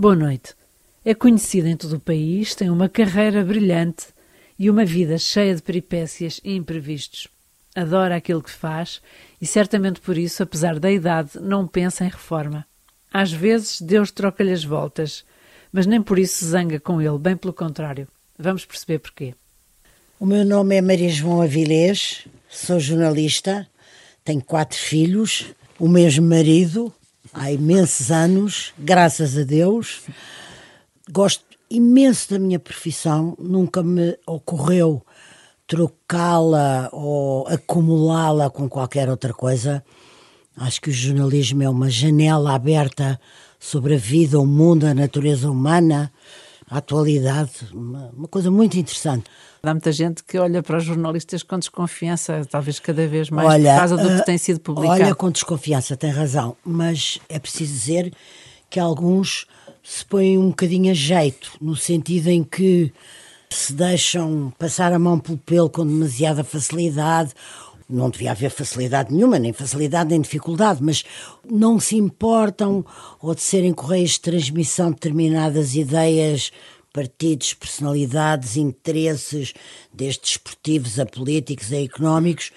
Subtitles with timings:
[0.00, 0.54] Boa noite.
[1.04, 4.06] É conhecida em todo o país, tem uma carreira brilhante
[4.56, 7.26] e uma vida cheia de peripécias e imprevistos.
[7.74, 9.02] Adora aquilo que faz
[9.42, 12.64] e certamente por isso, apesar da idade, não pensa em reforma.
[13.12, 15.24] Às vezes Deus troca-lhe as voltas,
[15.72, 18.06] mas nem por isso se zanga com ele, bem pelo contrário.
[18.38, 19.34] Vamos perceber porquê.
[20.20, 23.66] O meu nome é Maria João Avilés, sou jornalista,
[24.24, 25.46] tenho quatro filhos,
[25.76, 26.94] o mesmo marido,
[27.32, 30.02] há imensos anos, graças a Deus.
[31.10, 35.02] Gosto imenso da minha profissão, nunca me ocorreu
[35.66, 39.84] trocá-la ou acumulá-la com qualquer outra coisa.
[40.56, 43.20] Acho que o jornalismo é uma janela aberta
[43.60, 46.10] sobre a vida, o mundo, a natureza humana,
[46.70, 49.24] a atualidade, uma, uma coisa muito interessante.
[49.62, 53.72] Há muita gente que olha para os jornalistas com desconfiança, talvez cada vez mais olha,
[53.72, 55.02] por causa do que tem sido publicado.
[55.02, 58.12] Olha, com desconfiança, tem razão, mas é preciso dizer
[58.70, 59.46] que alguns
[59.82, 62.92] se põem um bocadinho a jeito, no sentido em que
[63.50, 67.32] se deixam passar a mão pelo pelo com demasiada facilidade.
[67.88, 71.04] Não devia haver facilidade nenhuma, nem facilidade nem dificuldade, mas
[71.50, 72.84] não se importam
[73.20, 76.52] ou de serem correios de transmissão de determinadas ideias
[76.92, 79.54] partidos, personalidades, interesses,
[79.92, 82.50] desde desportivos a políticos a económicos,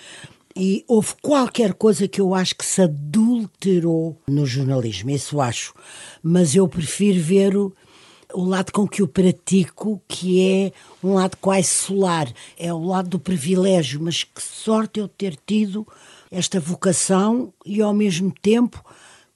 [0.56, 5.74] e houve qualquer coisa que eu acho que se adulterou no jornalismo, isso acho.
[6.22, 7.54] Mas eu prefiro ver
[8.34, 10.72] o, lado com que eu pratico, que é
[11.04, 15.88] um lado quase solar, é o lado do privilégio, mas que sorte eu ter tido
[16.30, 18.84] esta vocação e ao mesmo tempo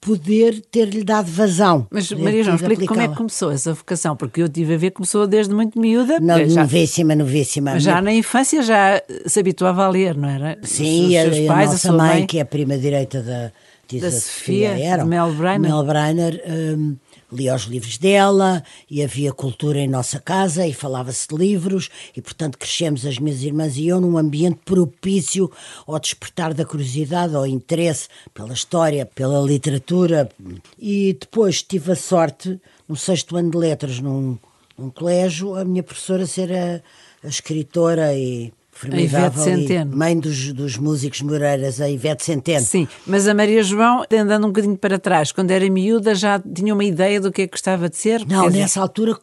[0.00, 1.86] poder ter-lhe dado vazão.
[1.90, 4.90] Mas Maria João, explique como é que começou essa vocação, porque eu tive a ver
[4.90, 6.20] que começou desde muito miúda.
[6.20, 7.80] Não, já, novíssima, novíssima.
[7.80, 10.58] Já na infância já se habituava a ler, não era?
[10.62, 13.20] Sim, Os seus a, pais, a nossa a mãe, mãe, que é a prima direita
[13.20, 13.52] da,
[13.98, 15.60] da Sofia, Sofia era, de Mel Brainer.
[15.60, 16.96] Mel Brainer um,
[17.36, 22.22] lia os livros dela e havia cultura em nossa casa e falava-se de livros e,
[22.22, 25.50] portanto, crescemos as minhas irmãs e eu num ambiente propício
[25.86, 30.28] ao despertar da curiosidade, ao interesse pela história, pela literatura.
[30.78, 34.38] E depois tive a sorte, no sexto ano de letras, num,
[34.78, 36.82] num colégio, a minha professora ser a,
[37.22, 38.52] a escritora e
[38.84, 39.96] Ivete Centeno.
[39.96, 42.64] Mãe dos, dos músicos Moreiras, a Ivete Centeno.
[42.64, 46.72] Sim, mas a Maria João, andando um bocadinho para trás, quando era miúda, já tinha
[46.72, 48.26] uma ideia do que é que gostava de ser?
[48.26, 48.80] Não, nessa dizer...
[48.80, 49.18] altura,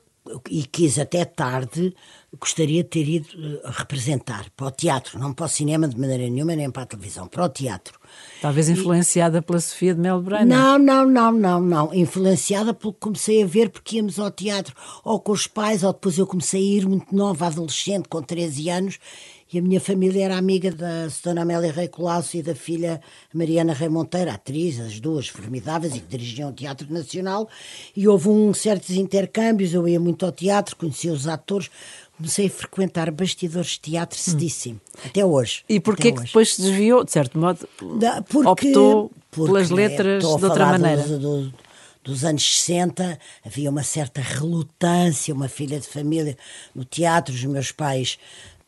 [0.49, 1.93] e quis até tarde,
[2.39, 6.23] gostaria de ter ido uh, representar para o teatro, não para o cinema de maneira
[6.23, 7.99] nenhuma, nem para a televisão, para o teatro.
[8.41, 9.41] Talvez influenciada e...
[9.41, 10.45] pela Sofia de Melbourne.
[10.45, 11.93] Não, não, não, não, não.
[11.93, 15.91] Influenciada pelo que comecei a ver porque íamos ao teatro, ou com os pais, ou
[15.91, 18.99] depois eu comecei a ir muito nova, adolescente, com 13 anos,
[19.53, 22.99] e a minha família era amiga da Dona Amélia Rei Colasso e da filha
[23.31, 27.47] Mariana Rei Monteiro, atriz, as duas formidáveis e que dirigiam o Teatro Nacional,
[27.95, 31.69] e houve um certos intercâmbios, eu ia muito ao teatro, conhecia os atores,
[32.17, 35.01] comecei a frequentar bastidores de teatro cedíssimo, hum.
[35.05, 35.63] até hoje.
[35.69, 37.59] E porquê que depois se desviou, de certo modo,
[37.99, 41.03] da, porque, optou porque, pelas letras de outra maneira?
[41.03, 41.53] Do, do,
[42.03, 46.37] dos anos 60 havia uma certa relutância, uma filha de família
[46.75, 48.17] no teatro, os meus pais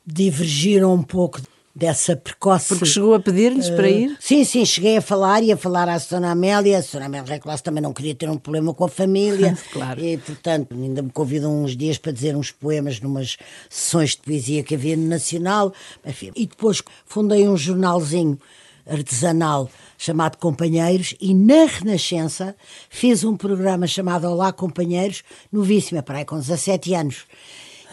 [0.06, 1.42] divergiram um pouco
[1.76, 2.70] dessa precoce.
[2.70, 4.12] Porque chegou a pedir-lhes uh, para ir?
[4.12, 6.32] Eh, sim, sim, cheguei a falar e a falar à Sra.
[6.32, 6.78] Amélia.
[6.78, 7.06] A Sra.
[7.06, 9.58] Amélia Reclasse também não queria ter um problema com a família.
[9.74, 10.00] claro.
[10.00, 13.38] E, portanto, ainda me convidam uns dias para dizer uns poemas numas
[13.70, 15.74] sessões de poesia que havia no Nacional.
[16.06, 16.32] Enfim.
[16.36, 18.40] E depois fundei um jornalzinho
[18.88, 22.56] artesanal chamado Companheiros e na Renascença
[22.88, 27.26] fiz um programa chamado Olá Companheiros, novíssima, para aí com 17 anos.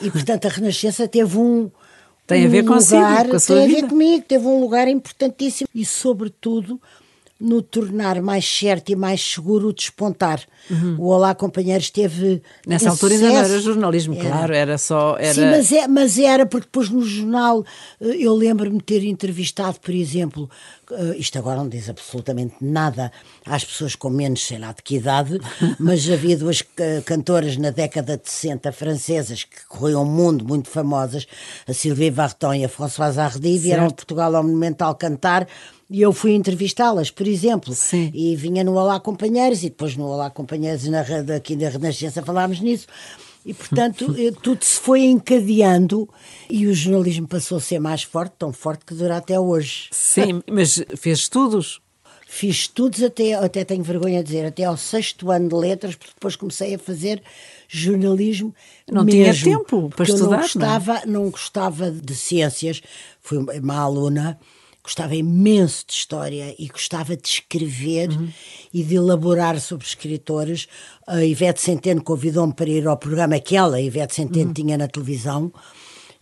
[0.03, 1.71] E, portanto, a Renascença teve um
[2.27, 4.61] tem a ver um consigo, lugar, com a sua Tem a ver comigo, teve um
[4.61, 5.69] lugar importantíssimo.
[5.75, 6.81] E, sobretudo,
[7.43, 10.41] no tornar mais certo e mais seguro o despontar.
[10.71, 10.97] Uhum.
[10.97, 12.41] O Olá Companheiros teve.
[12.65, 13.33] Nessa altura sucesso.
[13.35, 14.29] ainda não era jornalismo, era.
[14.29, 15.17] claro, era só.
[15.19, 15.35] Era...
[15.35, 17.65] Sim, mas, é, mas era porque depois no jornal
[18.01, 20.49] eh, eu lembro-me ter entrevistado, por exemplo,
[20.93, 23.11] uh, isto agora não diz absolutamente nada
[23.45, 25.41] às pessoas com menos, sei lá de que idade,
[25.81, 30.69] mas havia duas uh, cantoras na década de 60 francesas que corriam o mundo, muito
[30.69, 31.27] famosas,
[31.67, 35.49] a Sylvie Vartan e a Françoise Hardy, vieram de Portugal ao Monumental cantar
[35.93, 38.11] e eu fui entrevistá-las, por exemplo, Sim.
[38.15, 41.03] e vinha no Olá Companheiros, e depois no Olá Companheiros, na,
[41.37, 42.87] aqui na Renascença, falámos nisso.
[43.45, 46.09] E, portanto, tudo se foi encadeando
[46.49, 49.89] e o jornalismo passou a ser mais forte, tão forte que dura até hoje.
[49.91, 51.83] Sim, mas fez estudos?
[52.27, 56.15] Fiz estudos até, até tenho vergonha de dizer, até ao sexto ano de letras, porque
[56.15, 57.23] depois comecei a fazer
[57.69, 58.55] jornalismo
[58.91, 62.81] não mesmo, tinha tempo para estudar, eu não gostava, não, não gostava de ciências,
[63.21, 64.39] fui uma aluna,
[64.83, 68.29] gostava imenso de história e gostava de escrever uhum.
[68.73, 70.67] e de elaborar sobre escritores.
[71.07, 74.55] A Ivete Centeno convidou-me para ir ao programa que ela, Ivete Centeno, uhum.
[74.55, 75.53] tinha na televisão,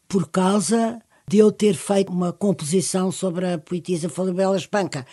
[0.06, 5.06] por causa de eu ter feito uma composição sobre a poetisa Falabella Espanca.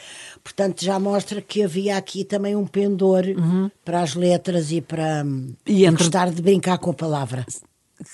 [0.43, 3.69] Portanto, já mostra que havia aqui também um pendor uhum.
[3.85, 5.23] para as letras e para
[5.63, 6.03] e entre...
[6.03, 7.45] gostar de brincar com a palavra.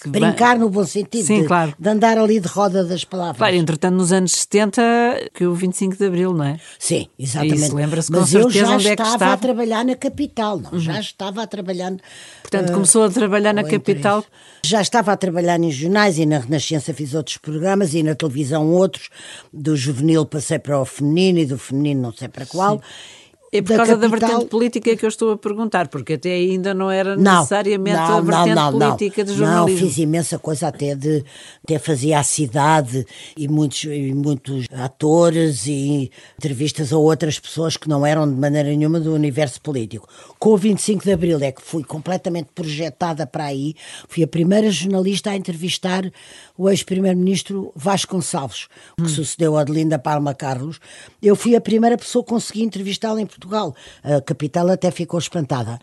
[0.06, 1.74] Brincar no bom sentido, Sim, de, claro.
[1.78, 3.38] de andar ali de roda das palavras.
[3.38, 6.58] Claro, entretanto, nos anos 70, que o 25 de Abril, não é?
[6.80, 7.64] Sim, exatamente.
[7.64, 10.72] Isso, lembra-se com Mas eu já onde estava, é estava, a trabalhar na capital, não,
[10.72, 10.80] uhum.
[10.80, 11.94] já estava a trabalhar...
[12.42, 14.24] Portanto, uh, começou a trabalhar na capital...
[14.66, 18.72] Já estava a trabalhar em jornais e na Renascença fiz outros programas e na televisão
[18.72, 19.10] outros,
[19.52, 22.78] do juvenil passei para o feminino e do feminino não sei para qual...
[22.78, 23.23] Sim
[23.54, 24.10] é por da causa capital...
[24.10, 27.98] da vertente política que eu estou a perguntar, porque até ainda não era não, necessariamente
[27.98, 29.80] não, a vertente não, política de jornalismo.
[29.80, 31.24] Não, fiz imensa coisa até de
[31.64, 33.06] até fazia a cidade
[33.38, 38.70] e muitos, e muitos atores e entrevistas a outras pessoas que não eram de maneira
[38.70, 40.08] nenhuma do universo político.
[40.40, 43.76] Com o 25 de Abril é que fui completamente projetada para aí,
[44.10, 46.12] fui a primeira jornalista a entrevistar
[46.58, 48.68] o ex-primeiro-ministro Vasco Gonçalves,
[48.98, 49.08] que hum.
[49.08, 50.80] sucedeu a Adelinda Palma Carlos.
[51.22, 53.76] Eu fui a primeira pessoa que consegui entrevistá-la em Portugal Portugal.
[54.04, 55.80] A capital até ficou espantada.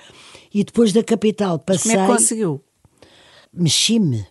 [0.52, 1.92] E depois da capital passei.
[1.92, 2.64] Como é que conseguiu?
[3.52, 4.26] Mexi-me.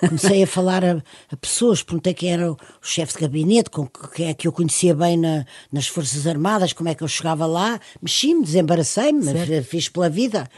[0.00, 4.28] Comecei a falar a, a, pessoas, perguntei quem era o chefe de gabinete, com quem
[4.28, 7.78] é que eu conhecia bem na, nas Forças Armadas, como é que eu chegava lá.
[8.02, 10.48] Mexi-me, desembaracei-me, fiz pela vida.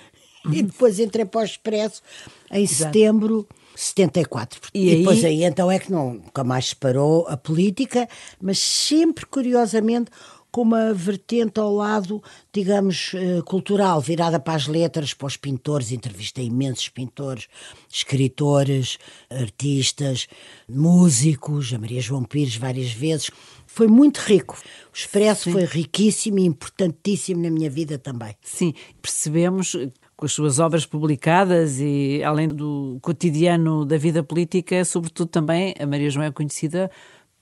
[0.44, 0.52] Uhum.
[0.52, 2.02] E depois entrei para o Expresso
[2.50, 2.92] em Exato.
[2.92, 3.46] setembro.
[3.76, 4.60] 74.
[4.74, 8.08] E, e depois aí então é que não, nunca mais se parou a política,
[8.40, 10.10] mas sempre, curiosamente,
[10.52, 12.22] com uma vertente ao lado,
[12.52, 15.90] digamos, eh, cultural, virada para as letras, para os pintores.
[15.90, 17.48] Entrevistei imensos pintores,
[17.90, 18.98] escritores,
[19.30, 20.28] artistas,
[20.68, 23.30] músicos, a Maria João Pires várias vezes.
[23.66, 24.54] Foi muito rico.
[24.92, 25.52] O Expresso Sim.
[25.52, 28.36] foi riquíssimo e importantíssimo na minha vida também.
[28.42, 29.74] Sim, percebemos
[30.14, 35.86] com as suas obras publicadas e além do cotidiano da vida política, sobretudo também a
[35.86, 36.90] Maria João é conhecida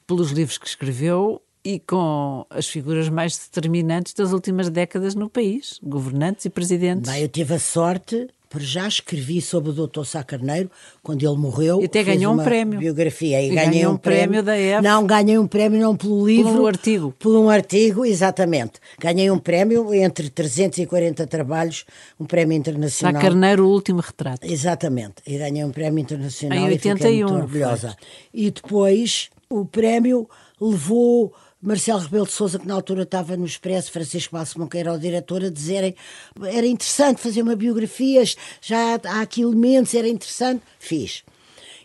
[0.07, 5.79] pelos livros que escreveu e com as figuras mais determinantes das últimas décadas no país,
[5.83, 7.11] governantes e presidentes.
[7.11, 10.05] Bem, eu tive a sorte, por já escrevi sobre o Dr.
[10.05, 10.71] Sá Carneiro,
[11.03, 11.81] quando ele morreu.
[11.83, 12.79] E até ganhou um prémio.
[12.79, 13.41] Biografia.
[13.43, 14.83] E, e ganhei um prémio, prémio da EF.
[14.83, 16.63] Não, ganhei um prémio não pelo livro.
[16.63, 17.15] Um artigo.
[17.19, 18.81] Por um artigo, exatamente.
[18.99, 21.85] Ganhei um prémio entre 340 trabalhos,
[22.19, 23.21] um prémio internacional.
[23.21, 24.45] Sá Carneiro, o último retrato.
[24.45, 25.17] Exatamente.
[25.27, 27.89] E ganhei um prémio internacional em 81, e fiquei muito orgulhosa.
[27.91, 28.09] Foi.
[28.33, 30.29] E depois o prémio
[30.61, 34.93] levou Marcelo Rebelo de Sousa, que na altura estava no Expresso, Francisco Balsemão, que era
[34.93, 35.95] o diretor, a dizerem
[36.43, 38.23] era interessante fazer uma biografia,
[38.63, 40.63] já há aqui elementos, era interessante.
[40.79, 41.23] Fiz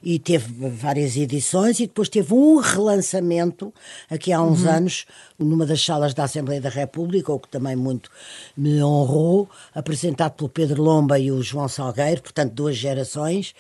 [0.06, 3.74] e teve várias edições e depois teve um relançamento
[4.08, 4.70] aqui há uns uhum.
[4.70, 5.06] anos
[5.40, 8.12] numa das salas da Assembleia da República, o que também muito
[8.56, 13.56] me honrou, apresentado pelo Pedro Lomba e o João Salgueiro, portanto duas gerações,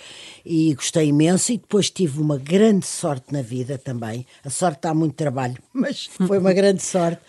[0.45, 4.23] e gostei imenso e depois tive uma grande sorte na vida também.
[4.43, 7.21] A sorte dá muito trabalho, mas foi uma grande sorte.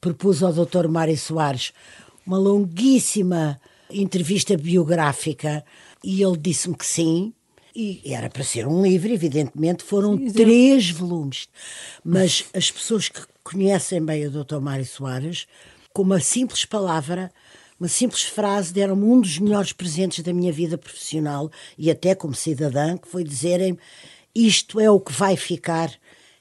[0.00, 0.88] Propus ao Dr.
[0.88, 1.72] Mário Soares
[2.26, 3.60] uma longuíssima
[3.90, 5.62] entrevista biográfica
[6.02, 7.32] e ele disse-me que sim,
[7.80, 11.48] e era para ser um livro, evidentemente, foram Sim, três volumes.
[12.04, 14.58] Mas as pessoas que conhecem bem o Dr.
[14.58, 15.46] Mário Soares,
[15.92, 17.30] com uma simples palavra,
[17.78, 21.48] uma simples frase, deram-me um dos melhores presentes da minha vida profissional
[21.78, 23.78] e até como cidadã, que foi dizerem
[24.34, 25.92] isto é o que vai ficar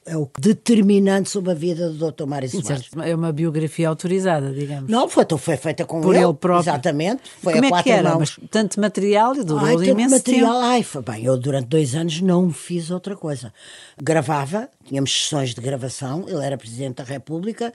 [0.08, 2.26] é o determinante sobre a vida do Dr.
[2.26, 2.90] Mário Soares.
[3.04, 4.90] É uma biografia autorizada, digamos.
[4.90, 6.72] Não, foi, então foi feita com Por ele, ele próprio.
[6.72, 7.24] Exatamente.
[7.42, 8.10] Foi Como a é que era?
[8.12, 8.38] Mãos.
[8.40, 10.66] Mas tanto material e durou ai, tanto imenso material, tempo.
[10.66, 13.54] Ai, foi bem, eu durante dois anos não fiz outra coisa.
[14.02, 17.74] Gravava, tínhamos sessões de gravação, ele era Presidente da República,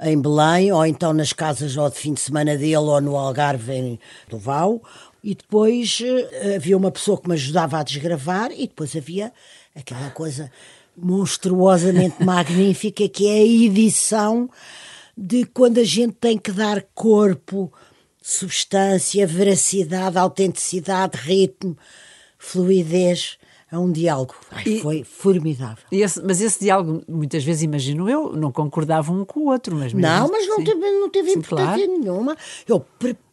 [0.00, 3.72] em Belém, ou então nas casas ou de fim de semana dele, ou no Algarve,
[3.72, 4.80] em Duval,
[5.24, 9.32] e depois uh, havia uma pessoa que me ajudava a desgravar, e depois havia
[9.74, 10.50] aquela coisa
[10.96, 14.48] monstruosamente magnífica, que é a edição
[15.16, 17.72] de quando a gente tem que dar corpo,
[18.20, 21.76] substância, veracidade, autenticidade, ritmo,
[22.38, 23.38] fluidez
[23.70, 24.34] a um diálogo.
[24.50, 25.84] Ai, e, foi formidável.
[25.90, 29.76] Esse, mas esse diálogo, muitas vezes, imagino eu, não concordava um com o outro.
[29.76, 32.00] Mas não, mas não teve, não teve sim, importância claro.
[32.00, 32.36] nenhuma.
[32.66, 32.80] Eu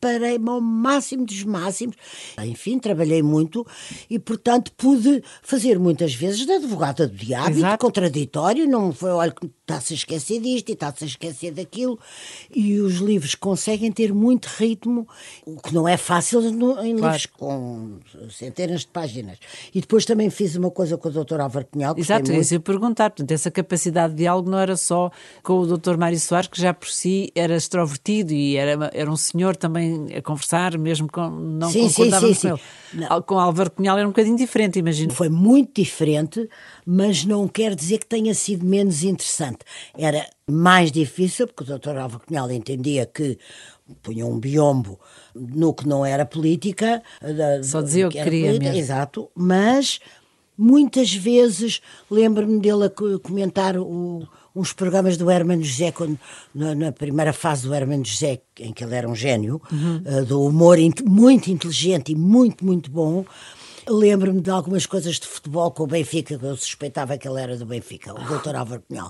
[0.02, 1.96] preparei-me ao máximo dos máximos.
[2.44, 3.66] Enfim, trabalhei muito
[4.10, 8.68] e, portanto, pude fazer muitas vezes de advogada do diabo e de contraditório.
[8.68, 12.00] Não foi, olha, está-se a esquecer disto e está-se a esquecer daquilo.
[12.54, 15.08] E os livros conseguem ter muito ritmo,
[15.46, 16.84] o que não é fácil em claro.
[16.84, 18.00] livros com
[18.32, 19.38] centenas de páginas.
[19.74, 21.40] E depois também fiz uma coisa com o Dr.
[21.40, 21.94] Álvaro Cunhal.
[21.96, 23.12] Exato, isso eu perguntar.
[23.12, 25.12] Portanto, essa capacidade de diálogo não era só
[25.44, 25.96] com o Dr.
[25.96, 30.22] Mário Soares, que já por si era extrovertido e era, era um senhor também a
[30.22, 33.08] conversar, mesmo com, não sim, concordávamos sim, sim, com ele.
[33.10, 33.22] Não.
[33.22, 35.14] Com Álvaro Cunhal era um bocadinho diferente, imagino.
[35.14, 36.50] Foi muito diferente,
[36.86, 39.60] mas não quer dizer que tenha sido menos interessante.
[39.98, 41.98] Era mais difícil, porque o Dr.
[41.98, 43.38] Álvaro Cunhal entendia que
[44.02, 45.00] punha um biombo
[45.36, 47.02] no que não era política.
[47.64, 48.80] Só dizia o que, que queria política, mesmo.
[48.80, 50.00] Exato, mas
[50.58, 56.20] muitas vezes lembro-me dele a comentar o, uns programas do Hermano José, quando,
[56.54, 60.04] na, na, primeira fase do Hermano José, em que ele era um gênio, uhum.
[60.06, 63.26] uh, do humor muito inteligente e muito, muito bom.
[63.88, 67.58] Lembro-me de algumas coisas de futebol com o Benfica, que eu suspeitava que ele era
[67.58, 69.10] do Benfica, o doutor Álvaro Cunhal.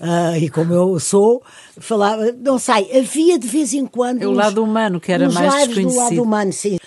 [0.00, 1.42] Uh, e como eu sou,
[1.78, 4.22] falava, não sei, havia de vez em quando.
[4.22, 5.88] É o lado humano que era mais desconhecido.
[5.88, 6.78] do lado humano, sim.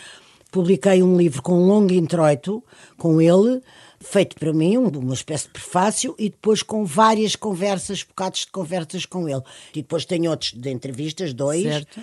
[0.52, 2.62] Publiquei um livro com um longo introito
[2.98, 3.62] com ele,
[4.02, 9.06] feito para mim, uma espécie de prefácio, e depois com várias conversas, bocados de conversas
[9.06, 9.44] com ele.
[9.74, 11.64] E depois tenho outros de entrevistas, dois.
[11.64, 12.02] Certo.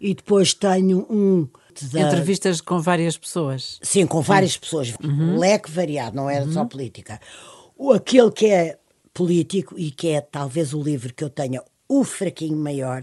[0.00, 1.48] E depois tenho um
[1.92, 2.00] da...
[2.00, 3.78] Entrevistas com várias pessoas.
[3.82, 4.60] Sim, com várias Sim.
[4.60, 4.94] pessoas.
[5.02, 5.34] Uhum.
[5.34, 6.52] Um leque variado, não era uhum.
[6.52, 7.20] só política.
[7.76, 8.78] O, aquele que é
[9.14, 13.02] político e que é talvez o livro que eu tenha o fraquinho maior,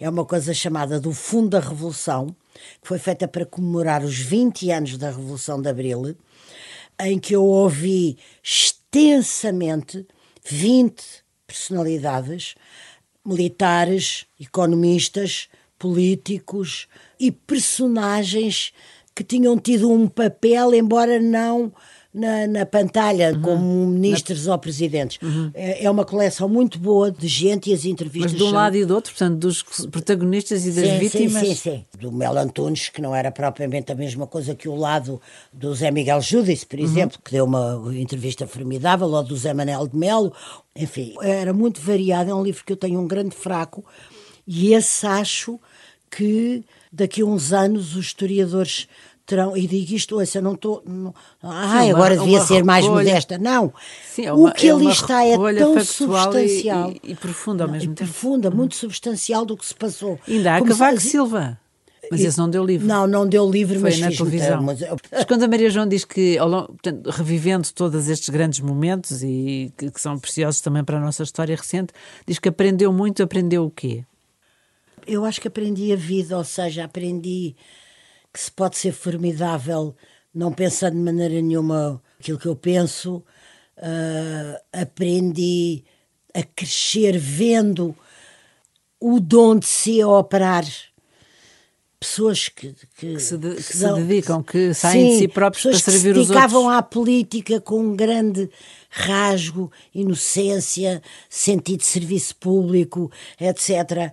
[0.00, 2.34] é uma coisa chamada do Fundo da Revolução,
[2.80, 6.16] que foi feita para comemorar os 20 anos da Revolução de Abril,
[7.00, 10.06] em que eu ouvi extensamente
[10.44, 11.02] 20
[11.46, 12.54] personalidades,
[13.24, 18.72] militares, economistas, políticos e personagens
[19.14, 21.72] que tinham tido um papel, embora não
[22.12, 23.40] na, na pantalha, uhum.
[23.40, 24.52] como ministros na...
[24.52, 25.18] ou presidentes.
[25.22, 25.50] Uhum.
[25.54, 28.32] É, é, uma coleção muito boa de gente e as entrevistas.
[28.32, 28.56] Mas de um são...
[28.56, 31.48] lado e do outro, portanto, dos protagonistas e das sim, vítimas.
[31.48, 31.84] Sim, sim, sim.
[31.98, 35.20] Do Mel Antunes, que não era propriamente a mesma coisa que o lado
[35.52, 36.84] do Zé Miguel Judice, por uhum.
[36.84, 40.32] exemplo, que deu uma entrevista formidável, ou do Zé Manel de Melo.
[40.76, 42.30] Enfim, era muito variado.
[42.30, 43.84] É um livro que eu tenho um grande fraco
[44.46, 45.58] e esse acho
[46.10, 48.86] que daqui a uns anos os historiadores
[49.26, 50.82] terão, e digo isto, ouça, não estou.
[51.42, 53.38] Ai, agora devia ser recolha, mais modesta.
[53.38, 53.72] Não.
[54.06, 56.90] Sim, é uma, o que é ali está é tão substancial.
[56.90, 58.10] E, e, e profunda ao mesmo tempo.
[58.10, 58.56] Profunda, uhum.
[58.56, 60.18] muito substancial do que se passou.
[60.28, 61.10] Ainda há Como Cavaco se...
[61.10, 61.58] Silva.
[62.10, 62.86] Mas esse não deu livro.
[62.86, 64.62] Não, não deu livro, Foi mas na televisão.
[64.62, 64.80] Mas...
[65.10, 65.24] mas...
[65.24, 70.00] quando a Maria João diz que, portanto, revivendo todos estes grandes momentos e que, que,
[70.00, 71.94] são preciosos também para a nossa história recente,
[72.26, 74.04] diz que aprendeu muito, aprendeu o quê?
[75.06, 77.56] Eu acho que aprendi a vida, ou seja, aprendi
[78.32, 79.94] que se pode ser formidável
[80.34, 83.22] não pensando de maneira nenhuma aquilo que eu penso.
[83.76, 85.84] Uh, aprendi
[86.34, 87.94] a crescer vendo
[89.00, 90.64] o dom de si a operar.
[91.98, 95.28] Pessoas que, que, que, se, de, que, que se, dedicam, que saem sim, de si
[95.28, 96.26] próprios para servir os outros.
[96.26, 98.50] se dedicavam à política com um grande
[98.90, 103.10] rasgo, inocência, sentido de serviço público,
[103.40, 104.12] etc.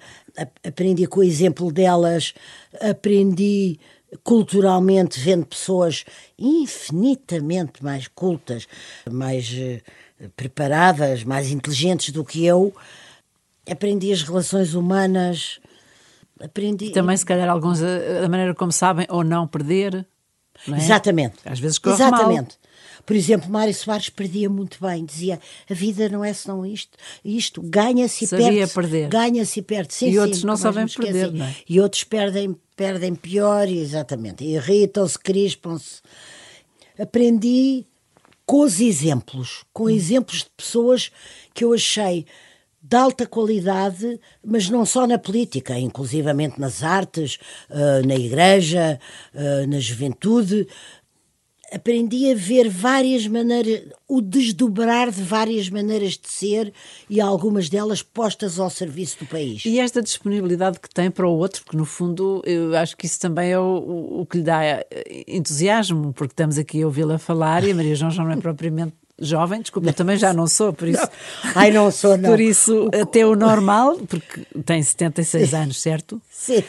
[0.64, 2.36] Aprendi com o exemplo delas,
[2.80, 3.80] aprendi
[4.24, 6.06] culturalmente vendo pessoas
[6.38, 8.68] infinitamente mais cultas,
[9.10, 12.74] mais uh, preparadas, mais inteligentes do que eu,
[13.70, 15.60] aprendi as relações humanas,
[16.40, 16.86] aprendi...
[16.86, 20.06] E também, se calhar, alguns, eh, da maneira como sabem ou não perder...
[20.68, 20.80] Não é?
[20.80, 21.38] Exatamente.
[21.46, 22.58] Às vezes corre Exatamente.
[22.58, 22.59] Mal.
[23.10, 27.60] Por exemplo, Mário Soares perdia muito bem, dizia a vida não é senão isto, isto
[27.60, 28.72] ganha-se e perde.
[28.72, 29.10] perder.
[29.10, 29.96] Ganha-se e perde.
[29.96, 31.56] Sim, e sim, outros não sabem perder, não é?
[31.68, 34.44] E outros perdem, perdem pior, exatamente.
[34.44, 36.04] Irritam-se, crispam-se.
[37.00, 37.84] Aprendi
[38.46, 39.90] com os exemplos, com hum.
[39.90, 41.12] exemplos de pessoas
[41.52, 42.28] que eu achei
[42.82, 47.38] de alta qualidade, mas não só na política, inclusivamente nas artes,
[47.70, 49.00] uh, na igreja,
[49.34, 50.68] uh, na juventude,
[51.72, 56.74] aprendi a ver várias maneiras, o desdobrar de várias maneiras de ser
[57.10, 59.64] e algumas delas postas ao serviço do país.
[59.66, 63.20] E esta disponibilidade que tem para o outro, porque no fundo eu acho que isso
[63.20, 64.86] também é o, o que lhe dá eh,
[65.28, 68.94] entusiasmo, porque estamos aqui a ouvi-la falar e a Maria João já não é propriamente
[69.22, 71.02] jovem, desculpa, eu também já não sou, por isso.
[71.02, 71.52] Não.
[71.56, 72.30] Ai, não sou, não.
[72.30, 76.22] Por isso, até o normal, porque tem 76 anos, certo?
[76.30, 76.64] Sim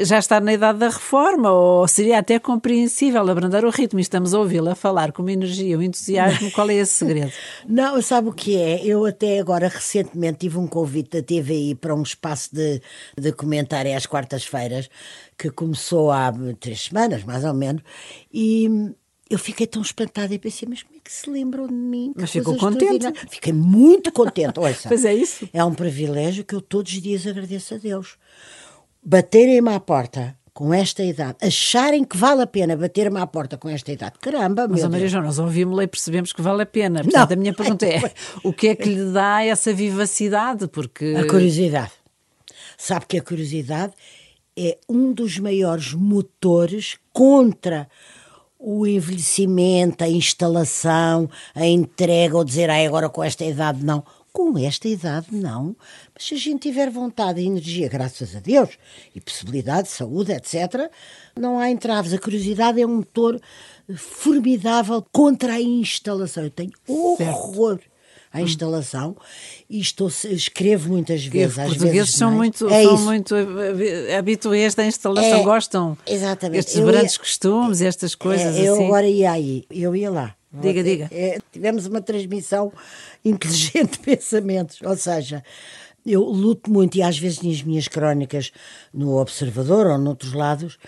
[0.00, 3.98] já está na idade da reforma, ou seria até compreensível abrandar o ritmo.
[3.98, 6.50] E estamos a ouvi-la falar com uma energia, um entusiasmo.
[6.52, 7.32] Qual é esse segredo?
[7.68, 8.84] Não, sabe o que é?
[8.84, 12.80] Eu até agora recentemente tive um convite da TVI para um espaço de,
[13.18, 14.88] de comentário às quartas-feiras,
[15.36, 17.82] que começou há três semanas, mais ou menos,
[18.32, 18.94] e
[19.28, 22.12] eu fiquei tão espantada e pensei, mas como é que se lembram de mim?
[22.14, 23.06] Mas ficou contente?
[23.28, 24.54] Fiquei muito contente.
[24.86, 25.48] Pois é isso.
[25.52, 28.16] É um privilégio que eu todos os dias agradeço a Deus.
[29.04, 33.68] Baterem-me à porta com esta idade, acharem que vale a pena bater-me à porta com
[33.68, 37.02] esta idade, caramba, Mas, meu Maria João, nós ouvimos-la e percebemos que vale a pena.
[37.02, 37.36] Portanto, Não.
[37.36, 38.00] a minha pergunta é,
[38.44, 40.68] o que é que lhe dá essa vivacidade?
[40.68, 41.12] Porque...
[41.18, 41.90] A curiosidade.
[42.78, 43.92] Sabe que a curiosidade
[44.56, 47.88] é um dos maiores motores contra
[48.56, 54.04] o envelhecimento, a instalação, a entrega, ou dizer, ah, agora com esta idade não.
[54.34, 55.76] Com esta idade não.
[56.12, 58.70] Mas se a gente tiver vontade e energia, graças a Deus,
[59.14, 60.90] e possibilidade, saúde, etc.,
[61.38, 62.12] não há entraves.
[62.12, 63.40] A curiosidade é um motor
[63.96, 66.42] formidável contra a instalação.
[66.42, 67.78] Eu tenho horror.
[67.78, 67.94] Certo
[68.34, 69.16] à instalação
[69.70, 71.56] e estou, escrevo muitas vezes.
[71.56, 73.34] Os portugueses vezes são, muito, é são muito
[74.18, 76.58] habituês da instalação, é, gostam exatamente.
[76.58, 78.56] estes eu grandes ia, costumes estas coisas.
[78.56, 78.84] É, eu assim.
[78.86, 80.34] agora ia aí, eu ia lá.
[80.60, 81.08] Diga, diga.
[81.10, 82.72] É, tivemos uma transmissão
[83.24, 85.42] inteligente de pensamentos, ou seja,
[86.06, 88.52] eu luto muito e às vezes nas minhas crónicas
[88.92, 90.78] no Observador ou noutros lados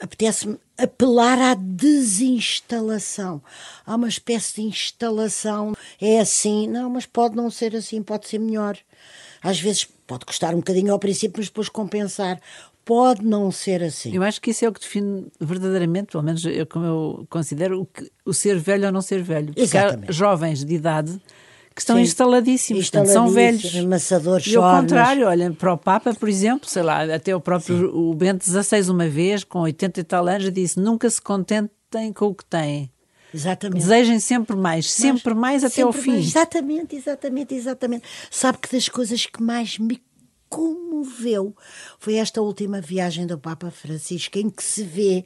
[0.00, 3.42] apetece-me apelar à desinstalação.
[3.84, 5.74] Há uma espécie de instalação.
[6.00, 8.78] É assim, não, mas pode não ser assim, pode ser melhor.
[9.42, 12.40] Às vezes pode custar um bocadinho ao princípio, mas depois compensar.
[12.84, 14.14] Pode não ser assim.
[14.14, 17.80] Eu acho que isso é o que define verdadeiramente, pelo menos eu, como eu considero,
[17.80, 19.46] o, que, o ser velho ou não ser velho.
[19.46, 20.10] Porque Exatamente.
[20.10, 21.20] há jovens de idade
[21.74, 23.76] que estão Sim, instaladíssimos, portanto, são velhos.
[23.76, 27.76] Amassadores e ao contrário, olha, para o Papa, por exemplo, sei lá, até o próprio
[27.78, 27.84] Sim.
[27.84, 32.26] o Bento XVI uma vez, com 80 e tal anos, disse, nunca se contentem com
[32.26, 32.90] o que têm.
[33.34, 33.78] Exatamente.
[33.78, 36.12] Desejem sempre mais, sempre mais até ao fim.
[36.12, 36.26] Mais.
[36.26, 38.04] Exatamente, exatamente, exatamente.
[38.30, 40.02] Sabe que das coisas que mais me
[40.52, 41.56] comoveu
[41.98, 45.24] foi esta última viagem do Papa Francisco, em que se vê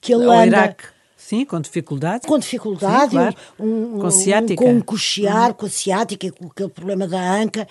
[0.00, 0.46] que ele ao anda...
[0.46, 0.84] Iraque.
[1.14, 2.26] Sim, com dificuldade.
[2.26, 3.36] Com dificuldade, Sim, claro.
[3.58, 4.64] um, com ciática.
[4.64, 5.54] Um, com um coxear, uhum.
[5.54, 7.68] com a ciática, com aquele problema da anca.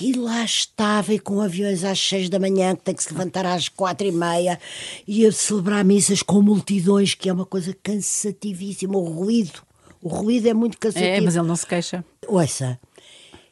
[0.00, 3.44] E lá estava, e com aviões às seis da manhã, que tem que se levantar
[3.44, 4.58] às quatro e meia,
[5.06, 8.96] e a celebrar missas com multidões, que é uma coisa cansativíssima.
[8.96, 9.62] O ruído,
[10.02, 11.10] o ruído é muito cansativo.
[11.10, 12.02] É, mas ele não se queixa.
[12.26, 12.80] Ouça,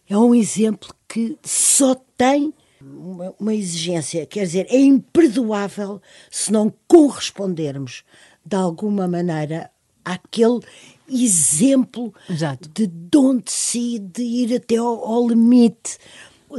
[0.08, 2.52] é um exemplo que só tem
[2.96, 6.00] uma, uma exigência, quer dizer, é imperdoável
[6.30, 8.04] se não correspondermos
[8.44, 9.70] de alguma maneira,
[10.04, 10.60] aquele
[11.08, 12.68] exemplo Exato.
[12.68, 15.98] de dom de si, de ir até ao, ao limite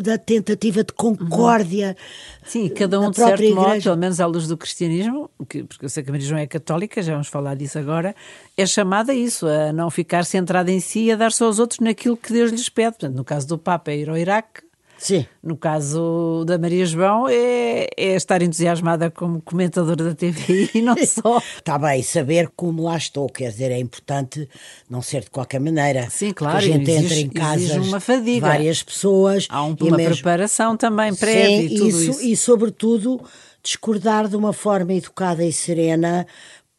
[0.01, 1.95] da tentativa de concórdia.
[1.97, 2.45] Uhum.
[2.45, 3.55] Sim, cada um de certo igreja.
[3.55, 6.39] modo, pelo menos à luz do cristianismo, que, porque eu sei que a Maria João
[6.39, 8.15] é católica, já vamos falar disso agora,
[8.57, 11.59] é chamada a isso, a não ficar centrada em si e a dar só aos
[11.59, 12.91] outros naquilo que Deus lhes pede.
[12.91, 14.64] Portanto, no caso do Papa é ir ao Iraque,
[15.05, 15.23] Sim.
[15.43, 20.95] No caso da Maria João, é, é estar entusiasmada como comentadora da TV e não
[21.05, 21.37] só.
[21.57, 24.49] Está bem, saber como lá estou, quer dizer, é importante
[24.89, 26.09] não ser de qualquer maneira.
[26.09, 26.57] Sim, claro.
[26.57, 28.47] A gente exige, entra em casa uma fadiga.
[28.47, 29.45] várias pessoas.
[29.47, 30.15] Há um, uma mesmo...
[30.15, 32.21] preparação também prévia e tudo isso, isso.
[32.23, 33.21] E, sobretudo,
[33.61, 36.25] discordar de uma forma educada e serena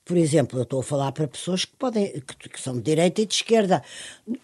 [0.05, 3.23] por exemplo, eu estou a falar para pessoas que podem que, que, são de direita
[3.23, 3.83] e de esquerda.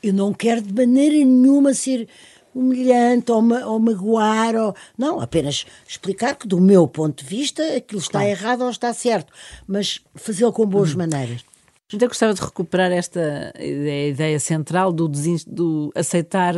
[0.03, 2.09] Eu não quero de maneira nenhuma ser
[2.55, 4.55] humilhante ou, ma ou magoar.
[4.55, 4.75] Ou...
[4.97, 8.29] Não, apenas explicar que, do meu ponto de vista, aquilo está claro.
[8.29, 9.33] errado ou está certo,
[9.67, 10.99] mas fazê-lo com boas uhum.
[10.99, 11.45] maneiras.
[11.93, 15.11] Então gostava de recuperar esta ideia, ideia central do,
[15.47, 16.55] do aceitar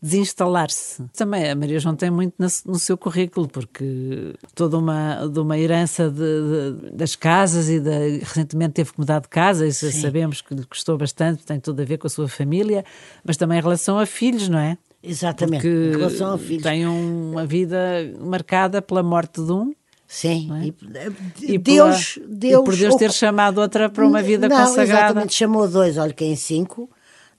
[0.00, 1.04] desinstalar-se.
[1.16, 6.08] Também a Maria João tem muito no seu currículo, porque toda uma, de uma herança
[6.08, 10.00] de, de, das casas e de, recentemente teve que mudar de casa, isso Sim.
[10.00, 12.84] sabemos que lhe custou bastante, tem tudo a ver com a sua família,
[13.24, 14.78] mas também em relação a filhos, não é?
[15.02, 16.62] Exatamente, Porque em relação ao filho.
[16.62, 17.78] Tem uma vida
[18.20, 19.72] marcada pela morte de um.
[20.06, 20.66] Sim, é?
[20.66, 24.56] e, e, Deus, pela, Deus, e por Deus ter chamado outra para uma vida não,
[24.56, 25.04] consagrada.
[25.04, 26.88] Exatamente, chamou dois, olha que em cinco,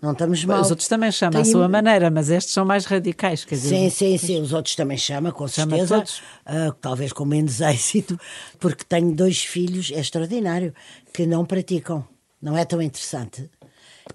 [0.01, 0.61] não estamos mal.
[0.61, 1.41] Os outros também chamam Tem...
[1.41, 3.43] à sua maneira, mas estes são mais radicais.
[3.43, 6.03] Quer dizer, sim, sim, sim, os outros também chamam, com chama certeza.
[6.47, 8.19] Uh, talvez com menos êxito,
[8.59, 10.73] porque tenho dois filhos, é extraordinário,
[11.11, 12.07] que não praticam.
[12.41, 13.49] Não é tão interessante.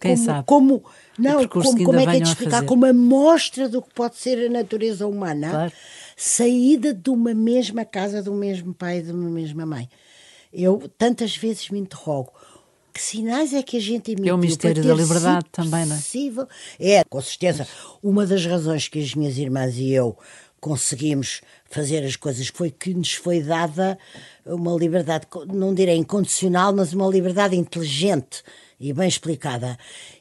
[0.01, 0.47] Quem como, sabe?
[0.47, 0.85] Como,
[1.19, 2.65] não, como, como é que é de explicar?
[2.65, 5.73] Como a mostra do que pode ser a natureza humana, claro.
[6.17, 9.89] saída de uma mesma casa, do mesmo pai de uma mesma mãe.
[10.53, 12.33] Eu tantas vezes me interrogo.
[12.93, 14.31] Que sinais é que a gente emitiu?
[14.31, 15.99] É o mistério da liberdade também, não é?
[15.99, 16.47] Possível?
[16.79, 17.67] É, com certeza.
[18.01, 20.17] Uma das razões que as minhas irmãs e eu
[20.65, 23.99] conseguimos fazer as coisas, foi que nos foi dada
[24.47, 28.43] uma liberdade, não direi incondicional, mas uma liberdade inteligente
[28.85, 29.79] e bem explicada.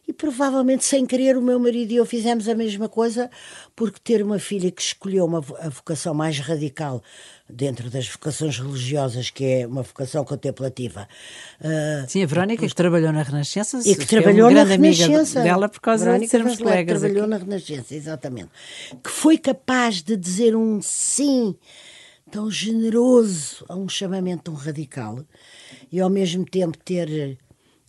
[0.08, 3.30] E provavelmente sem querer o meu marido e eu fizemos a mesma coisa,
[3.76, 7.04] porque ter uma filha que escolheu uma, a vocação mais radical
[7.49, 11.10] dentro das vocações religiosas, que é uma vocação contemplativa.
[11.60, 15.67] Uh, Sim, a Verónica que trabalhou na Renascença e que trabalhou é na Renascença dela
[15.67, 17.02] por causa Verónica de sermos colegas.
[17.02, 17.32] trabalhou aqui.
[17.32, 18.49] na Renascença, exatamente.
[19.04, 21.54] Que foi capaz de dizer um sim
[22.32, 25.19] tão generoso a um chamamento tão radical
[25.91, 27.38] e ao mesmo tempo ter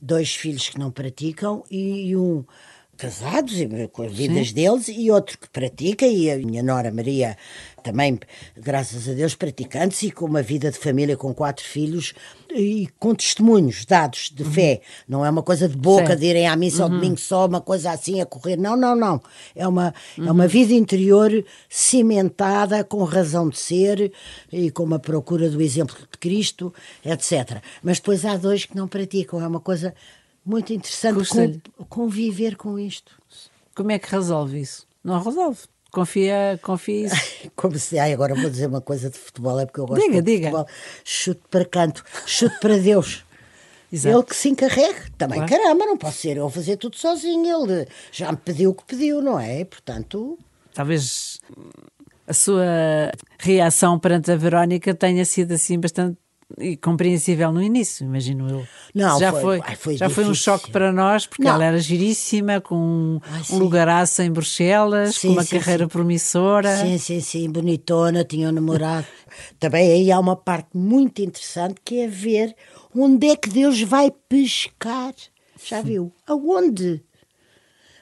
[0.05, 2.45] dois filhos que não praticam e um
[2.97, 4.55] casados e com as vidas Sim.
[4.55, 7.37] deles e outro que pratica e a minha nora Maria
[7.85, 8.19] também,
[8.57, 12.15] graças a Deus, praticantes e com uma vida de família com quatro filhos
[12.51, 14.51] e com testemunhos dados de uhum.
[14.51, 14.81] fé.
[15.07, 16.21] Não é uma coisa de boca Sim.
[16.21, 16.85] de irem à missa uhum.
[16.85, 18.57] ao domingo só, uma coisa assim a correr.
[18.57, 19.21] Não, não, não.
[19.55, 20.27] É uma, uhum.
[20.27, 20.49] é uma uhum.
[20.49, 24.11] vida interior cimentada, com razão de ser
[24.51, 26.73] e com uma procura do exemplo de Cristo,
[27.05, 27.63] etc.
[27.83, 29.43] Mas depois há dois que não praticam.
[29.43, 29.95] É uma coisa
[30.45, 33.13] muito interessante conviver com isto.
[33.75, 34.87] Como é que resolve isso?
[35.03, 35.61] Não resolve.
[35.91, 37.17] Confia, confia isso.
[37.55, 40.21] Como se, ai, agora vou dizer uma coisa de futebol, é porque eu gosto diga,
[40.21, 40.51] de diga.
[40.51, 40.67] futebol.
[41.05, 43.25] Chute para canto, chute para Deus.
[43.93, 44.17] Exato.
[44.17, 45.11] Ele que se encarregue.
[45.17, 45.63] Também, claro.
[45.63, 47.71] caramba, não posso ser eu a fazer tudo sozinho.
[47.71, 49.65] Ele já me pediu o que pediu, não é?
[49.65, 50.37] Portanto.
[50.75, 51.41] Talvez
[52.27, 56.19] a sua reação perante a Verónica tenha sido assim bastante
[56.59, 58.67] e compreensível no início, imagino eu.
[58.95, 61.55] Não, já foi, foi, ai, foi já foi um choque para nós, porque não.
[61.55, 65.89] ela era giríssima, com ai, um lugaraço em Bruxelas, sim, com uma sim, carreira sim.
[65.89, 66.77] promissora.
[66.77, 69.07] Sim, sim, sim, bonitona, tinha um namorado.
[69.59, 72.55] Também aí há uma parte muito interessante que é ver
[72.95, 75.15] onde é que Deus vai pescar.
[75.67, 76.13] Já viu?
[76.27, 77.03] Aonde?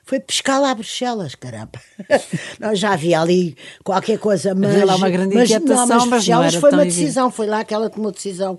[0.05, 1.81] Foi pescar lá Bruxelas, caramba.
[2.59, 4.71] Nós já havia ali qualquer coisa, mas.
[4.73, 7.73] Havia lá uma grande mas, inquietação, não, mas, Bruxelas foi uma decisão, foi lá que
[7.73, 8.55] ela tomou decisão.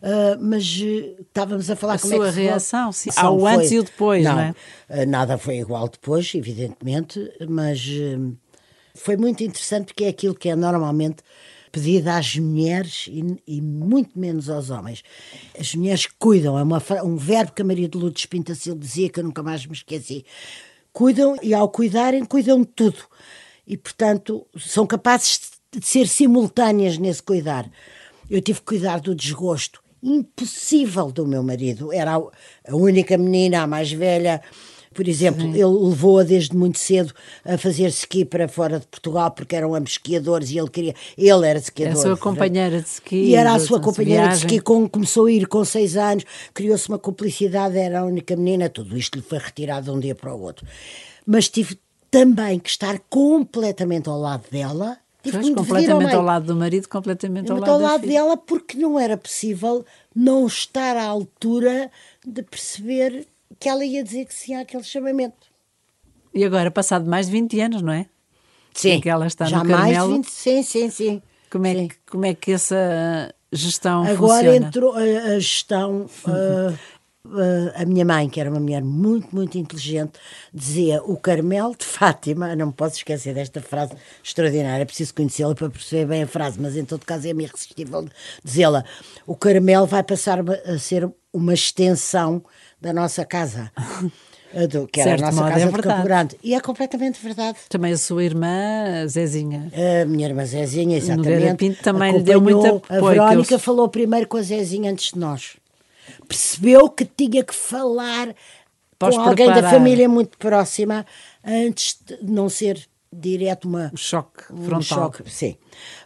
[0.00, 2.22] Uh, mas uh, estávamos a falar a como é que.
[2.22, 3.10] A sua reação, sim.
[3.16, 4.54] Há o antes e o depois, não, não é?
[4.88, 7.84] Uh, nada foi igual depois, evidentemente, mas
[8.94, 11.24] foi muito interessante porque é aquilo que é normalmente
[11.72, 15.02] pedido às mulheres e, e, muito menos aos homens.
[15.58, 19.10] As mulheres cuidam, é uma, um verbo que a Maria de Lourdes Pinta Silva dizia
[19.10, 20.24] que eu nunca mais me esqueci
[20.94, 23.04] cuidam e, ao cuidarem, cuidam de tudo.
[23.66, 27.68] E, portanto, são capazes de ser simultâneas nesse cuidar.
[28.30, 31.92] Eu tive que cuidar do desgosto impossível do meu marido.
[31.92, 34.42] Era a única menina, a mais velha,
[34.94, 35.52] por exemplo, Sim.
[35.52, 37.12] ele levou-a desde muito cedo
[37.44, 40.94] a fazer ski para fora de Portugal, porque eram ambos esquiadores e ele queria.
[41.18, 41.92] Ele era esquiador.
[41.92, 43.16] Era a sua companheira de ski.
[43.16, 44.60] E era a sua companheira de, ski.
[44.60, 48.68] Com, começou a ir com seis anos, criou-se uma cumplicidade, era a única menina.
[48.68, 50.66] Tudo isto lhe foi retirado de um dia para o outro.
[51.26, 51.78] Mas tive
[52.10, 54.96] também que estar completamente ao lado dela.
[55.22, 58.76] Tive pois, completamente ao, ao, lado do marido, completamente ao lado, ao lado dela, porque
[58.76, 61.90] não era possível não estar à altura
[62.24, 63.26] de perceber
[63.58, 65.48] que ela ia dizer que sim àquele chamamento.
[66.32, 68.06] E agora, passado mais de 20 anos, não é?
[68.74, 69.00] Sim.
[69.00, 71.22] que ela está já no mais de 20, sim, sim, sim.
[71.48, 71.88] Como é, sim.
[71.88, 74.40] Que, como é que essa gestão agora funciona?
[74.40, 76.06] Agora entrou a, a gestão...
[76.26, 76.76] Uh,
[77.74, 80.18] a minha mãe, que era uma mulher muito, muito inteligente,
[80.52, 85.70] dizia: O Carmelo de Fátima, não me posso esquecer desta frase extraordinária, preciso conhecê-la para
[85.70, 88.06] perceber bem a frase, mas em todo caso é irresistível
[88.44, 88.84] dizê-la:
[89.26, 92.44] O Carmelo vai passar a ser uma extensão
[92.84, 93.72] da nossa casa.
[94.70, 96.36] Do, que era a nossa casa é de Campo Grande.
[96.40, 97.58] E é completamente verdade.
[97.68, 99.68] Também a sua irmã, Zezinha.
[99.74, 101.56] A minha irmã Zezinha, exatamente.
[101.56, 103.04] Pinto também lhe deu muito apoio.
[103.04, 103.58] A Verónica eu...
[103.58, 105.56] falou primeiro com a Zezinha antes de nós.
[106.28, 108.32] Percebeu que tinha que falar
[108.96, 109.72] Podes com alguém preparar.
[109.72, 111.04] da família muito próxima
[111.44, 112.80] antes de não ser
[113.12, 114.78] direto uma um choque frontal.
[114.78, 115.56] Um choque, sim.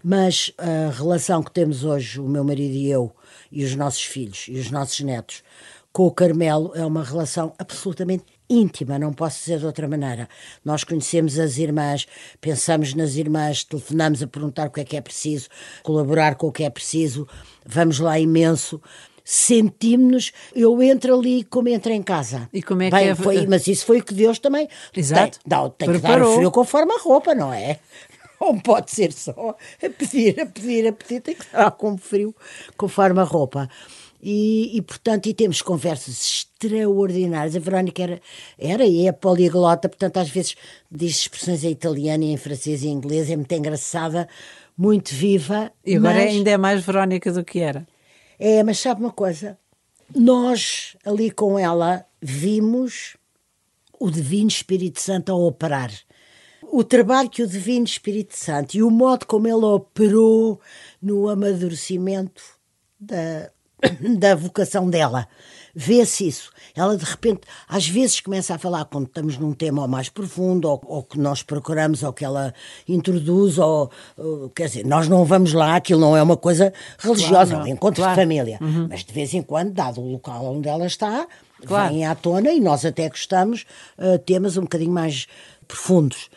[0.03, 3.13] Mas a relação que temos hoje, o meu marido e eu,
[3.53, 5.43] e os nossos filhos e os nossos netos,
[5.99, 10.29] com o Carmelo é uma relação absolutamente íntima, não posso dizer de outra maneira.
[10.65, 12.07] Nós conhecemos as irmãs,
[12.41, 15.49] pensamos nas irmãs, telefonamos a perguntar o que é que é preciso,
[15.83, 17.27] colaborar com o que é preciso,
[17.67, 18.81] vamos lá imenso.
[19.25, 22.49] Sentimos-nos, eu entro ali como entro em casa.
[22.53, 23.15] E como é Bem, que é?
[23.17, 25.41] Foi, mas isso foi o que Deus também Exato.
[25.41, 27.81] tem, dá, tem que dar o frio conforme a roupa, não é?
[28.41, 32.33] Não pode ser só a pedir, a pedir, a pedir, tem que estar com frio
[32.77, 33.69] conforme a roupa.
[34.21, 37.55] E, e, portanto, e temos conversas extraordinárias.
[37.55, 38.21] A Verónica era,
[38.59, 40.57] era e é poliglota, portanto, às vezes
[40.91, 44.29] diz expressões em italiano, em francês e em inglês, é muito engraçada,
[44.77, 45.71] muito viva.
[45.87, 46.33] E agora mas...
[46.33, 47.87] ainda é mais Verónica do que era.
[48.39, 49.57] É, mas sabe uma coisa?
[50.15, 53.17] Nós, ali com ela, vimos
[54.01, 55.93] o Divino Espírito Santo a operar.
[56.71, 60.61] o trabalho que o Divino Espírito Santo e o modo como ele operou
[61.01, 62.43] no amadurecimento
[62.99, 63.51] da,
[64.19, 65.29] da vocação dela.
[65.75, 66.51] Vê-se isso.
[66.75, 70.83] Ela, de repente, às vezes começa a falar quando estamos num tema mais profundo, ou,
[70.85, 72.53] ou que nós procuramos, ou que ela
[72.89, 77.55] introduz, ou, ou, quer dizer, nós não vamos lá, aquilo não é uma coisa religiosa,
[77.55, 78.17] claro, é um encontro claro.
[78.17, 78.59] de família.
[78.61, 78.89] Uhum.
[78.89, 81.27] Mas de vez em quando, dado o local onde ela está,
[81.65, 81.93] claro.
[81.93, 83.65] vem à tona e nós até gostamos
[83.99, 85.27] uh, temas um bocadinho mais
[85.67, 86.29] profundos.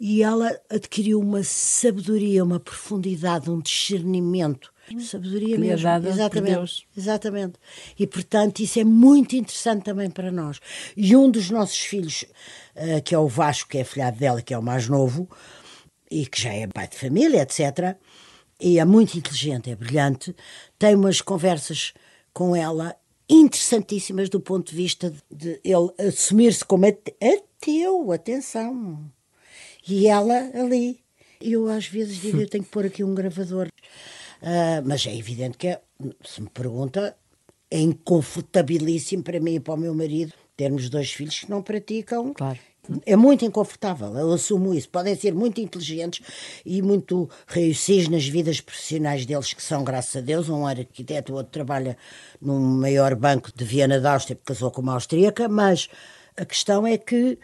[0.00, 5.88] E ela adquiriu uma sabedoria, uma profundidade, um discernimento Sabedoria que mesmo.
[5.88, 6.88] É exatamente.
[6.96, 7.54] Exatamente.
[7.98, 10.60] E portanto, isso é muito interessante também para nós.
[10.96, 12.24] E um dos nossos filhos,
[12.76, 15.28] uh, que é o Vasco, que é filhado dela, que é o mais novo,
[16.10, 17.96] e que já é pai de família, etc.,
[18.60, 20.36] e é muito inteligente, é brilhante,
[20.78, 21.92] tem umas conversas
[22.32, 22.94] com ela
[23.28, 29.10] interessantíssimas do ponto de vista de ele assumir-se como ateu, atenção.
[29.88, 31.00] E ela ali.
[31.40, 33.68] Eu às vezes digo, eu tenho que pôr aqui um gravador
[34.42, 35.78] Uh, mas é evidente que,
[36.24, 37.16] se me pergunta,
[37.70, 42.34] é inconfortabilíssimo para mim e para o meu marido termos dois filhos que não praticam.
[42.34, 42.58] Claro.
[43.06, 44.88] É muito inconfortável, eu assumo isso.
[44.88, 46.26] Podem ser muito inteligentes
[46.66, 51.32] e muito reussis nas vidas profissionais deles, que são, graças a Deus, um é arquiteto,
[51.32, 51.96] o outro trabalha
[52.40, 55.88] num maior banco de Viena da Áustria, porque casou com uma austríaca, mas
[56.36, 57.38] a questão é que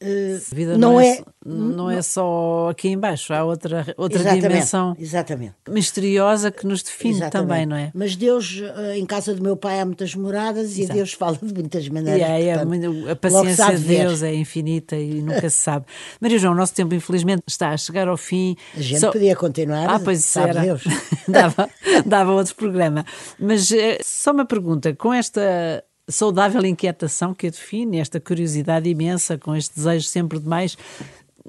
[0.00, 4.48] a vida não, não é, é, não é só aqui embaixo, há outra, outra exatamente,
[4.48, 5.54] dimensão exatamente.
[5.68, 7.48] misteriosa que nos define exatamente.
[7.48, 7.90] também, não é?
[7.94, 10.92] Mas Deus, eh, em casa do meu pai há muitas moradas Exato.
[10.92, 12.20] e Deus fala de muitas maneiras.
[12.20, 15.86] Yeah, é, portanto, a paciência de Deus é infinita e nunca se sabe.
[16.20, 18.54] Maria João, o nosso tempo infelizmente está a chegar ao fim.
[18.76, 19.10] A gente só...
[19.10, 20.60] podia continuar, ah, pois sabe era.
[20.60, 20.84] Deus.
[21.26, 21.70] dava,
[22.04, 23.04] dava outro programa.
[23.38, 29.36] Mas eh, só uma pergunta, com esta saudável inquietação que a define, esta curiosidade imensa,
[29.36, 30.76] com este desejo sempre de mais.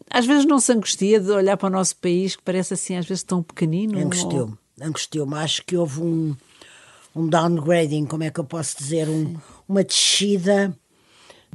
[0.10, 3.06] Às vezes não se angustia de olhar para o nosso país, que parece assim, às
[3.06, 4.00] vezes tão pequenino.
[4.00, 4.88] Angustiou-me, ou...
[4.88, 5.36] angustiou-me.
[5.36, 6.36] Acho que houve um,
[7.16, 9.10] um downgrading, como é que eu posso dizer?
[9.10, 9.36] Um,
[9.68, 10.76] uma descida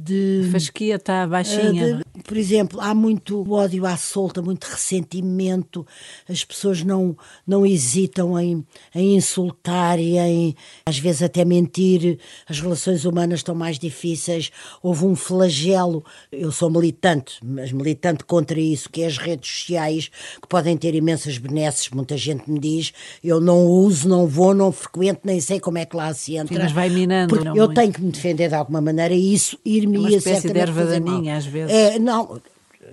[0.01, 0.45] de.
[0.47, 1.97] A fasquia está baixinha.
[1.97, 5.85] De, por exemplo, há muito ódio à solta, muito ressentimento,
[6.27, 10.55] as pessoas não, não hesitam em, em insultar e em,
[10.85, 12.19] às vezes, até mentir.
[12.47, 14.51] As relações humanas estão mais difíceis.
[14.81, 16.03] Houve um flagelo.
[16.31, 20.09] Eu sou militante, mas militante contra isso, que é as redes sociais,
[20.41, 21.89] que podem ter imensas benesses.
[21.89, 25.85] Muita gente me diz, eu não uso, não vou, não frequento, nem sei como é
[25.85, 26.55] que lá se entra.
[26.55, 27.35] Sim, mas vai minando.
[27.35, 27.73] Eu muito.
[27.73, 30.85] tenho que me defender de alguma maneira e isso ir-me é uma espécie de erva
[30.85, 31.73] daninha, às vezes.
[31.73, 32.12] É, não,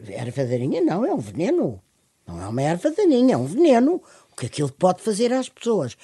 [0.08, 1.80] erva daninha não, é um veneno.
[2.26, 4.02] Não é uma erva daninha, é um veneno.
[4.32, 5.96] O que aquilo pode fazer às pessoas.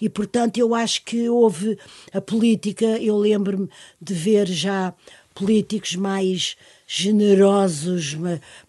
[0.00, 1.78] E, portanto, eu acho que houve
[2.12, 3.68] a política, eu lembro-me
[4.00, 4.94] de ver já
[5.34, 6.56] políticos mais
[6.86, 8.16] generosos,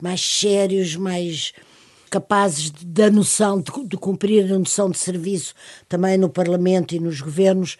[0.01, 1.53] mais sérios, mais
[2.09, 5.55] capazes da noção, de, de, cumprir a noção de serviço
[5.89, 7.75] também no Parlamento e nos governos.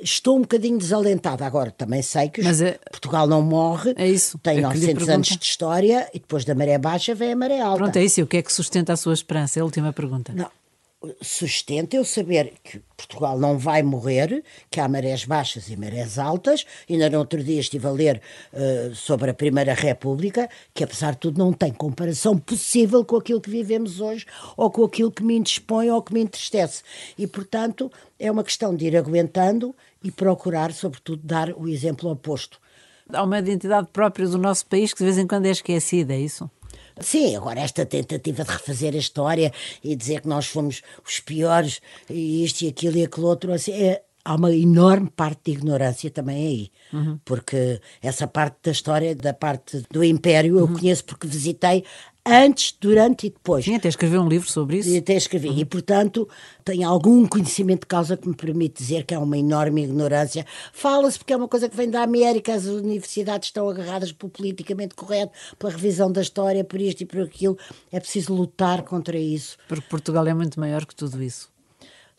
[0.00, 1.44] Estou um bocadinho desalentada.
[1.44, 5.44] Agora, também sei que é, Portugal não morre, é isso, tem é 900 anos de
[5.44, 7.78] história e depois da maré baixa vem a maré alta.
[7.78, 8.20] Pronto, é isso.
[8.20, 9.58] E o que é que sustenta a sua esperança?
[9.58, 10.32] É a última pergunta.
[10.32, 10.50] Não,
[11.22, 16.66] sustenta eu saber que Portugal não vai morrer, que há marés baixas e marés altas.
[16.90, 18.20] Ainda no outro dia estive a ler
[18.52, 23.40] uh, sobre a Primeira República, que apesar de tudo não tem comparação possível com aquilo
[23.40, 26.82] que vivemos hoje, ou com aquilo que me indispõe ou que me entristece.
[27.16, 32.60] E, portanto, é uma questão de ir aguentando e procurar, sobretudo, dar o exemplo oposto.
[33.12, 36.20] Há uma identidade própria do nosso país que de vez em quando é esquecida, é
[36.20, 36.50] isso?
[37.00, 41.80] Sim, agora esta tentativa de refazer a história e dizer que nós fomos os piores
[42.10, 46.10] e isto e aquilo e aquele outro, assim, é, há uma enorme parte de ignorância
[46.10, 46.70] também aí.
[46.92, 47.18] Uhum.
[47.24, 50.60] Porque essa parte da história, da parte do Império, uhum.
[50.60, 51.84] eu conheço porque visitei
[52.26, 53.64] antes, durante e depois.
[53.64, 54.88] Sim, até escrevi um livro sobre isso.
[54.88, 55.48] E até escrevi.
[55.48, 55.58] Uhum.
[55.58, 56.28] E, portanto,
[56.64, 60.46] tenho algum conhecimento de causa que me permite dizer que é uma enorme ignorância.
[60.72, 64.94] Fala-se porque é uma coisa que vem da América, as universidades estão agarradas pelo politicamente
[64.94, 67.58] correto, pela revisão da história, por isto e por aquilo.
[67.90, 69.56] É preciso lutar contra isso.
[69.66, 71.50] Porque Portugal é muito maior que tudo isso.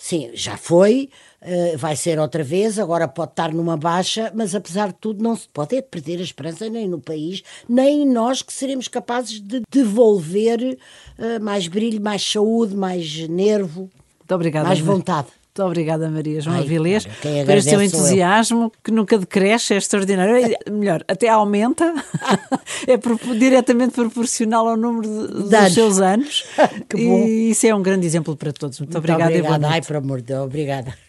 [0.01, 1.09] Sim, já foi,
[1.41, 5.35] uh, vai ser outra vez, agora pode estar numa baixa, mas apesar de tudo não
[5.35, 9.61] se pode é perder a esperança nem no país, nem nós que seremos capazes de
[9.69, 10.79] devolver
[11.19, 13.89] uh, mais brilho, mais saúde, mais nervo,
[14.31, 15.27] obrigada, mais vontade.
[15.59, 18.71] Muito obrigada, Maria João Ai, Avilés, por este seu entusiasmo eu.
[18.81, 20.55] que nunca decresce, é extraordinário.
[20.71, 21.93] Melhor, até aumenta,
[22.87, 22.97] é
[23.37, 26.45] diretamente proporcional ao número de, dos seus anos.
[26.89, 27.25] que bom.
[27.27, 28.79] E isso é um grande exemplo para todos.
[28.79, 29.31] Muito, Muito obrigada.
[29.31, 31.08] Obrigada, ai, por amor de Deus, obrigada.